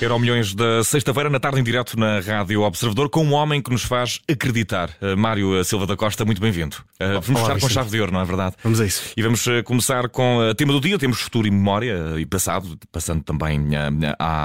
[0.00, 3.68] Euro Milhões da sexta-feira, na tarde em direto na Rádio Observador, com um homem que
[3.68, 4.90] nos faz acreditar.
[5.02, 6.76] Uh, Mário Silva da Costa, muito bem-vindo.
[7.00, 8.54] Uh, vamos começar com chave de ouro, não é verdade?
[8.62, 9.12] Vamos a isso.
[9.16, 10.96] E vamos uh, começar com o tema do dia.
[10.98, 13.70] Temos futuro e memória e passado, passando também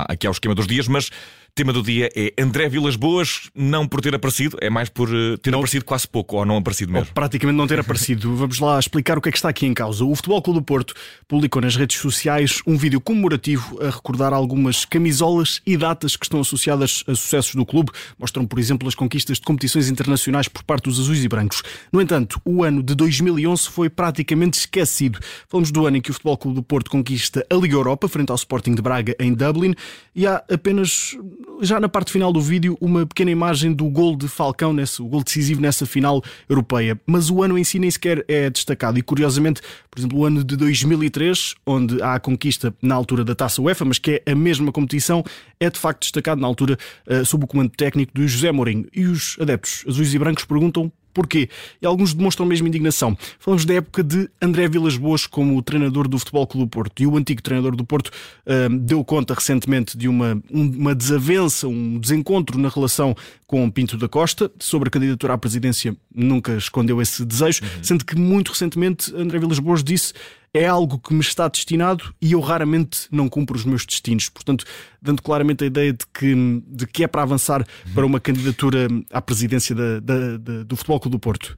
[0.08, 1.12] aqui ao esquema dos dias, mas
[1.56, 5.38] Tema do dia é André Vilas Boas, não por ter aparecido, é mais por uh,
[5.38, 5.60] ter não.
[5.60, 7.08] aparecido quase pouco ou não aparecido mesmo.
[7.08, 8.36] Ou praticamente não ter aparecido.
[8.36, 10.04] Vamos lá explicar o que é que está aqui em causa.
[10.04, 10.96] O Futebol Clube do Porto
[11.28, 16.40] publicou nas redes sociais um vídeo comemorativo a recordar algumas camisolas e datas que estão
[16.40, 17.92] associadas a sucessos do clube.
[18.18, 21.62] Mostram, por exemplo, as conquistas de competições internacionais por parte dos azuis e brancos.
[21.92, 25.20] No entanto, o ano de 2011 foi praticamente esquecido.
[25.48, 28.32] Falamos do ano em que o Futebol Clube do Porto conquista a Liga Europa frente
[28.32, 29.76] ao Sporting de Braga em Dublin
[30.16, 31.16] e há apenas
[31.62, 35.06] já na parte final do vídeo, uma pequena imagem do gol de Falcão, nesse, o
[35.06, 37.00] gol decisivo nessa final europeia.
[37.06, 38.98] Mas o ano em si nem sequer é destacado.
[38.98, 43.36] E curiosamente, por exemplo, o ano de 2003, onde há a conquista na altura da
[43.36, 45.24] taça UEFA, mas que é a mesma competição,
[45.60, 46.78] é de facto destacado na altura
[47.08, 48.88] uh, sob o comando técnico de José Mourinho.
[48.94, 51.50] E os adeptos azuis e brancos perguntam Porquê?
[51.82, 53.18] E alguns demonstram mesmo indignação.
[53.40, 57.02] Falamos da época de André Vilas Boas como treinador do Futebol Clube do Porto.
[57.02, 62.00] E o antigo treinador do Porto uh, deu conta recentemente de uma, uma desavença, um
[62.00, 64.52] desencontro na relação com Pinto da Costa.
[64.60, 67.84] Sobre a candidatura à presidência, nunca escondeu esse desejo, uhum.
[67.84, 70.14] sendo que muito recentemente André Vilas Boas disse
[70.54, 74.30] é algo que me está destinado e eu raramente não cumpro os meus destinos.
[74.30, 74.66] Portanto,
[75.02, 79.22] dando claramente a ideia de que, de que é para avançar para uma candidatura à
[79.22, 81.58] presidência da, da, da, do Futebol Clube do Porto.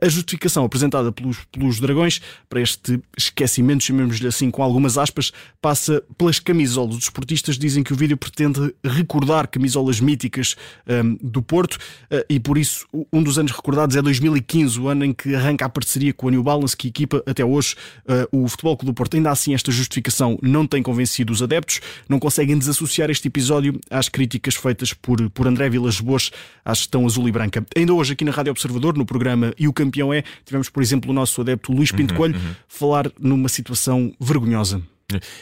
[0.00, 6.02] A justificação apresentada pelos, pelos Dragões para este esquecimento, chamemos-lhe assim com algumas aspas, passa
[6.16, 6.96] pelas camisolas.
[6.96, 10.56] Os esportistas dizem que o vídeo pretende recordar camisolas míticas
[10.86, 15.04] um, do Porto uh, e por isso um dos anos recordados é 2015, o ano
[15.04, 17.74] em que arranca a parceria com a New Balance, que equipa até hoje
[18.06, 19.16] uh, o Futebol Clube do Porto.
[19.16, 24.08] Ainda assim, esta justificação não tem convencido os adeptos, não conseguem desassociar este episódio às
[24.08, 26.30] críticas feitas por, por André Vilas Boas
[26.64, 27.64] à gestão azul e branca.
[27.76, 30.24] Ainda hoje, aqui na Rádio Observador, no programa e o campeão é.
[30.44, 32.54] Tivemos, por exemplo, o nosso adepto Luís Pinto uhum, Coelho uhum.
[32.66, 34.82] falar numa situação vergonhosa.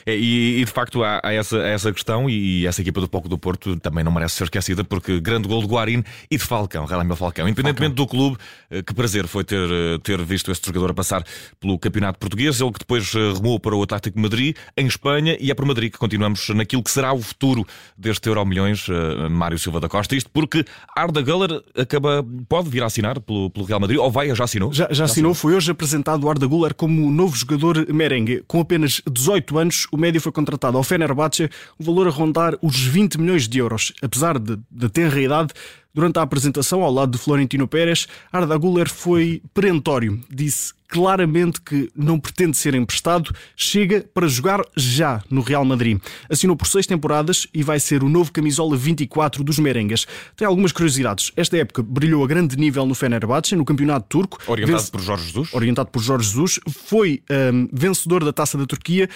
[0.06, 3.28] É, e, e, de facto há, há essa, essa questão e, essa equipa do Poco
[3.28, 6.84] do Porto também não merece ser esquecida porque grande gol de Guarin e de Falcão,
[6.84, 7.47] Relamel Falcão.
[7.47, 8.04] Independentemente Falcão.
[8.04, 8.37] do clube,
[8.70, 11.25] eh, que prazer foi ter, eh, ter visto este jogador a passar
[11.59, 15.37] pelo Campeonato Português, ele que depois eh, remou para o Atlético de Madrid, em Espanha,
[15.41, 17.66] e é por Madrid que continuamos naquilo que será o futuro
[17.97, 18.87] deste Euro Milhões,
[19.31, 20.16] Mário Silva da Costa.
[20.16, 20.65] Isto porque
[20.97, 24.72] Arda Guller acaba, pode vir a assinar pelo, pelo Real Madrid, ou vai, já assinou?
[24.72, 28.43] Já, já, já assinou, assinou, foi hoje apresentado o Arda Guller como novo jogador merengue,
[28.47, 32.81] com apenas 18 anos, o médio foi contratado ao Fenerbahçe, um valor a rondar os
[32.81, 33.93] 20 milhões de euros.
[34.03, 35.53] Apesar de, de ter idade,
[35.94, 40.21] durante a apresentação, ao lado de Florentino Pérez, Arda Guller foi perentório.
[40.31, 46.00] Disse claramente que não pretende ser emprestado, chega para jogar já no Real Madrid.
[46.28, 50.06] Assinou por seis temporadas e vai ser o novo camisola 24 dos merengues.
[50.37, 51.31] Tem algumas curiosidades.
[51.37, 54.38] Esta época brilhou a grande nível no Fenerbahçe, no campeonato turco.
[54.49, 54.91] Orientado Vence...
[54.91, 55.55] por Jorge Jesus.
[55.55, 56.61] Orientado por Jorge Jesus.
[56.69, 57.22] Foi
[57.53, 59.09] um, vencedor da Taça da Turquia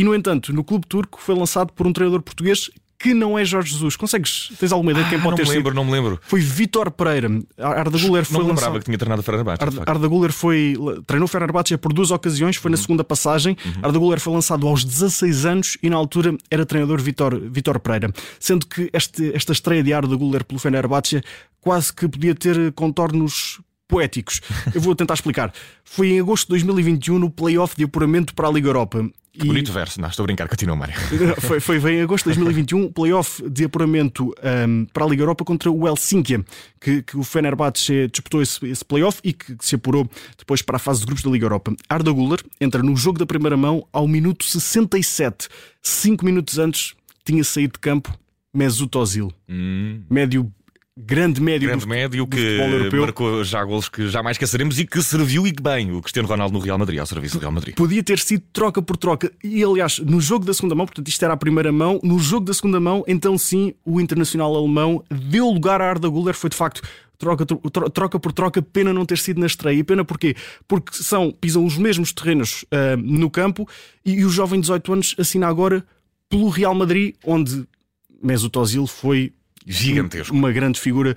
[0.00, 3.44] e, no entanto, no clube turco foi lançado por um treinador português que não é
[3.44, 3.96] Jorge Jesus.
[3.96, 4.50] Consegues?
[4.58, 5.52] Tens alguma ideia de quem ah, pode ter sido?
[5.52, 6.20] Não me lembro, não me lembro.
[6.22, 7.28] Foi Vitor Pereira.
[7.58, 9.62] Arda Guller foi Não lembrava que tinha treinado Fenerbahçe.
[9.62, 10.74] Arda, Arda Guller foi,
[11.06, 12.76] treinou o Fenerbahçe por duas ocasiões, foi uhum.
[12.76, 13.58] na segunda passagem.
[13.62, 13.72] Uhum.
[13.82, 18.10] Arda Guller foi lançado aos 16 anos e na altura era treinador Vitor, Vitor Pereira.
[18.38, 21.22] Sendo que este, esta estreia de Arda Guller pelo Fenerbahçe
[21.60, 23.60] quase que podia ter contornos
[23.90, 24.40] poéticos.
[24.72, 25.52] Eu vou tentar explicar.
[25.84, 29.04] Foi em agosto de 2021 no playoff de apuramento para a Liga Europa.
[29.32, 30.94] Que bonito verso, não, estou a brincar, continua, Mário.
[31.40, 34.34] Foi, foi em agosto de 2021, playoff de apuramento
[34.68, 36.44] um, para a Liga Europa contra o Helsinki,
[36.80, 40.76] que, que o Fenerbahçe disputou esse, esse playoff e que, que, se apurou depois para
[40.76, 41.72] a fase de grupos da Liga Europa.
[41.88, 45.48] Arda Guller entra no jogo da primeira mão ao minuto 67.
[45.80, 48.12] Cinco minutos antes tinha saído de campo
[48.52, 50.02] Mesut Ozil, hum.
[50.10, 50.52] médio
[51.04, 55.02] grande médio grande do, médio do que marcou já golos que jamais esqueceremos e que
[55.02, 57.74] serviu e que bem o Cristiano Ronaldo no Real Madrid, ao serviço do Real Madrid.
[57.74, 59.32] Podia ter sido troca por troca.
[59.42, 62.46] E aliás, no jogo da segunda mão, portanto, isto era a primeira mão, no jogo
[62.46, 66.56] da segunda mão, então sim, o internacional alemão deu lugar a Arda Guller, foi de
[66.56, 66.82] facto
[67.18, 67.44] troca,
[67.92, 69.78] troca por troca, pena não ter sido na estreia.
[69.78, 70.34] E pena porquê?
[70.66, 73.68] Porque são, pisam os mesmos terrenos uh, no campo
[74.04, 75.84] e, e o jovem de 18 anos assina agora
[76.28, 77.66] pelo Real Madrid, onde
[78.22, 79.32] Mesut Ozil foi
[79.66, 80.34] gigantesco.
[80.34, 81.14] Uma grande figura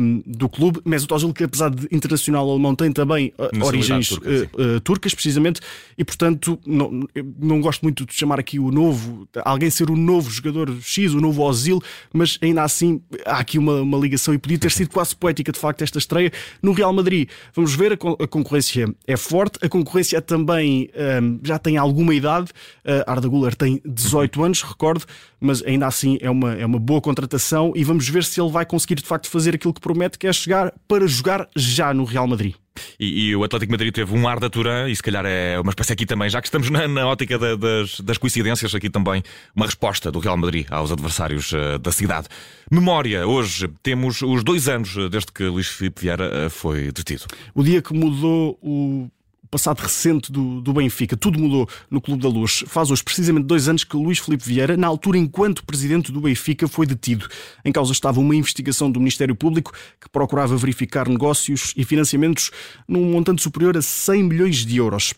[0.00, 0.80] um, do clube.
[0.84, 5.14] Mesut Ozil, que apesar de internacional alemão, tem também uh, origens turca, uh, uh, turcas,
[5.14, 5.60] precisamente,
[5.96, 7.06] e portanto não,
[7.38, 11.20] não gosto muito de chamar aqui o novo, alguém ser o novo jogador X, o
[11.20, 11.80] novo Ozil,
[12.12, 15.58] mas ainda assim há aqui uma, uma ligação e podia ter sido quase poética de
[15.58, 16.32] facto esta estreia
[16.62, 17.28] no Real Madrid.
[17.54, 20.90] Vamos ver, a, a concorrência é forte, a concorrência também
[21.22, 22.50] um, já tem alguma idade,
[22.84, 25.04] uh, Arda Guller tem 18 anos, recordo,
[25.40, 28.64] mas ainda assim é uma, é uma boa contratação e vamos ver se ele vai
[28.64, 32.26] conseguir de facto fazer aquilo que promete, que é chegar para jogar já no Real
[32.26, 32.54] Madrid.
[32.98, 35.70] E, e, o Atlético Madrid teve um ar da Turan, e se calhar é uma
[35.70, 39.22] espécie aqui também, já que estamos na, na ótica da, das, das, coincidências, aqui também
[39.54, 42.28] uma resposta do Real Madrid aos adversários uh, da cidade.
[42.70, 47.24] Memória, hoje temos os dois anos desde que Luís Filipe Vieira uh, foi detido.
[47.54, 49.08] O dia que mudou o
[49.50, 51.16] passado recente do, do Benfica.
[51.16, 52.64] Tudo mudou no Clube da Luz.
[52.66, 56.68] Faz hoje precisamente dois anos que Luís Filipe Vieira, na altura enquanto presidente do Benfica,
[56.68, 57.28] foi detido.
[57.64, 62.50] Em causa estava uma investigação do Ministério Público que procurava verificar negócios e financiamentos
[62.88, 65.14] num montante superior a 100 milhões de euros.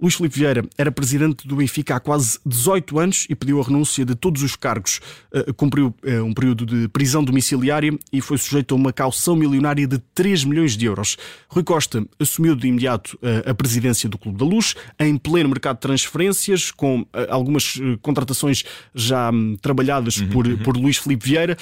[0.00, 4.04] Luís Filipe Vieira era presidente do Benfica há quase 18 anos e pediu a renúncia
[4.04, 5.00] de todos os cargos.
[5.32, 9.86] Uh, cumpriu uh, um período de prisão domiciliária e foi sujeito a uma caução milionária
[9.86, 11.18] de 3 milhões de euros.
[11.48, 15.76] Rui Costa assumiu de imediato uh, a presidência do Clube da Luz, em pleno mercado
[15.76, 18.64] de transferências, com algumas contratações
[18.94, 20.56] já um, trabalhadas uhum, por, uhum.
[20.58, 21.56] por Luís Filipe Vieira,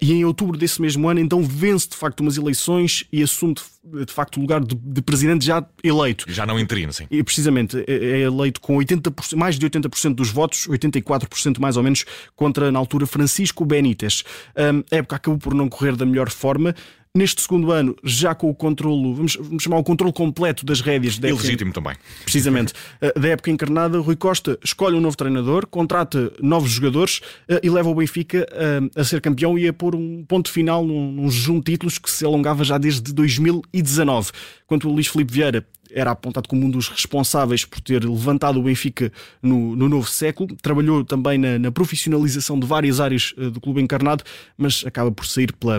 [0.00, 4.12] e em outubro desse mesmo ano, então vence de facto umas eleições e assume de,
[4.12, 6.24] facto o lugar de, de, presidente já eleito.
[6.28, 7.06] Já não interino, sim.
[7.10, 11.82] E precisamente é, é eleito com 80%, mais de 80% dos votos, 84% mais ou
[11.82, 12.04] menos,
[12.36, 14.22] contra, na altura, Francisco Benítez.
[14.90, 16.74] A época acabou por não correr da melhor forma
[17.14, 21.18] neste segundo ano, já com o controlo, vamos, vamos chamar o controle completo das rédeas
[21.18, 21.44] da época.
[21.44, 21.94] Ilegítimo também.
[22.22, 22.72] Precisamente.
[23.02, 27.68] Eh, da época encarnada, Rui Costa escolhe um novo treinador, contrata novos jogadores eh, e
[27.68, 28.46] leva o Benfica
[28.96, 31.98] a, a ser campeão e a pôr um ponto final num, num jejum de títulos
[31.98, 34.30] que se alongava já desde 2019.
[34.66, 38.62] Quanto o Luís Filipe Vieira era apontado como um dos responsáveis por ter levantado o
[38.62, 39.12] Benfica
[39.42, 40.48] no, no novo século.
[40.62, 44.24] Trabalhou também na, na profissionalização de várias áreas do clube encarnado,
[44.56, 45.78] mas acaba por sair pela,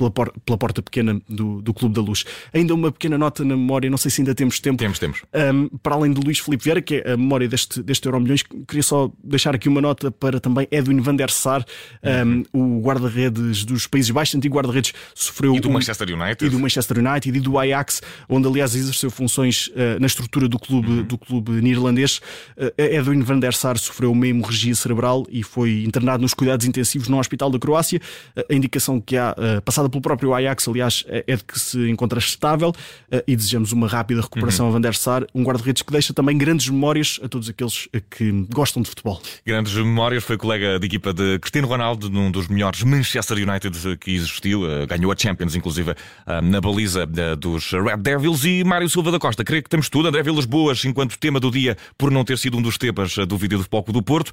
[0.00, 2.24] pela, por, pela porta pequena do, do Clube da Luz.
[2.54, 4.78] Ainda uma pequena nota na memória, não sei se ainda temos tempo.
[4.78, 5.22] Temos, temos.
[5.34, 8.42] Um, para além de Luís Filipe Vieira, que é a memória deste, deste Euro Milhões,
[8.42, 11.64] queria só deixar aqui uma nota para também Edwin van der Sar,
[12.02, 12.78] um, uhum.
[12.78, 15.54] o guarda-redes dos Países Baixos, antigo guarda-redes, sofreu.
[15.54, 16.46] E do Manchester United.
[16.46, 20.58] E do Manchester United e do Ajax, onde aliás exerceu funções uh, na estrutura do
[20.58, 21.02] clube, uhum.
[21.02, 22.20] do clube neerlandês.
[22.56, 27.08] Uh, Edwin van der Sar sofreu uma hemorragia cerebral e foi internado nos cuidados intensivos
[27.08, 28.00] no Hospital da Croácia.
[28.36, 31.90] Uh, a indicação que há, passada pelo próprio Ajax, aliás, é, é de que se
[31.90, 32.72] encontra estável
[33.10, 34.72] eh, e desejamos uma rápida recuperação uhum.
[34.72, 38.00] a Van der Sar, um guarda-redes que deixa também grandes memórias a todos aqueles eh,
[38.10, 39.20] que gostam de futebol.
[39.44, 44.14] Grandes memórias, foi colega de equipa de Cristiano Ronaldo, num dos melhores Manchester United que
[44.14, 45.94] existiu, eh, ganhou a Champions, inclusive,
[46.42, 49.44] na baliza dos Red Devils, e Mário Silva da Costa.
[49.44, 50.08] Creio que temos tudo.
[50.08, 53.36] André Vilas Boas, enquanto tema do dia, por não ter sido um dos temas do
[53.36, 54.32] vídeo do Foco do Porto.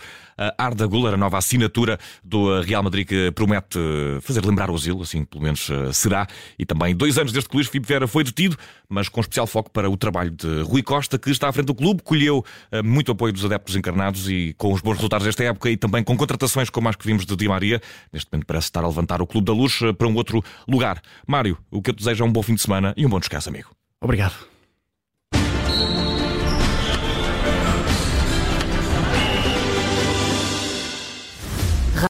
[0.57, 3.80] Arda Guller, a nova assinatura do Real Madrid que promete
[4.21, 5.46] fazer lembrar o asilo, assim pelo menos
[5.94, 6.27] será.
[6.57, 8.57] E também dois anos desde que Luís Filipe Vieira foi detido,
[8.89, 11.75] mas com especial foco para o trabalho de Rui Costa, que está à frente do
[11.75, 15.69] clube, colheu uh, muito apoio dos adeptos encarnados e com os bons resultados desta época
[15.69, 17.81] e também com contratações como as que vimos de Di Maria.
[18.11, 21.01] Neste momento parece estar a levantar o Clube da Luz uh, para um outro lugar.
[21.27, 23.19] Mário, o que eu te desejo é um bom fim de semana e um bom
[23.19, 23.69] descanso, amigo.
[24.01, 24.56] Obrigado.